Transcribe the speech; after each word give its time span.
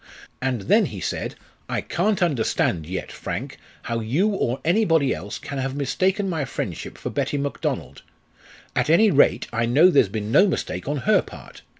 "And 0.41 0.61
then 0.61 0.87
he 0.87 0.99
said, 0.99 1.35
'I 1.69 1.81
can't 1.81 2.23
understand 2.23 2.87
yet, 2.87 3.11
Frank, 3.11 3.59
how 3.83 3.99
you 3.99 4.29
or 4.29 4.59
anybody 4.65 5.13
else 5.13 5.37
can 5.37 5.59
have 5.59 5.75
mistaken 5.75 6.27
my 6.27 6.43
friendship 6.43 6.97
for 6.97 7.11
Betty 7.11 7.37
Macdonald. 7.37 8.01
At 8.75 8.89
any 8.89 9.11
rate, 9.11 9.45
I 9.53 9.67
know 9.67 9.91
there's 9.91 10.09
been 10.09 10.31
no 10.31 10.47
mistake 10.47 10.87
on 10.87 10.97
her 11.05 11.21
part. 11.21 11.61